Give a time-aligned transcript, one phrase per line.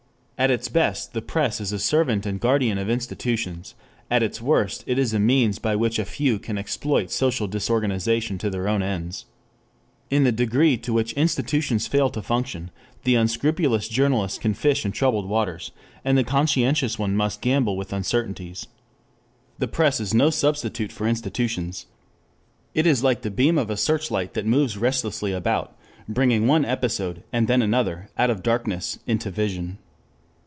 [0.37, 3.75] At its best the press is a servant and guardian of institutions;
[4.09, 8.49] at its worst it is a means by which a few exploit social disorganization to
[8.49, 9.25] their own ends.
[10.09, 12.71] In the degree to which institutions fail to function,
[13.03, 15.71] the unscrupulous journalist can fish in troubled waters,
[16.03, 18.65] and the conscientious one must gamble with uncertainties.
[19.59, 21.85] The press is no substitute for institutions.
[22.73, 25.77] It is like the beam of a searchlight that moves restlessly about,
[26.09, 29.77] bringing one episode and then another out of darkness into vision.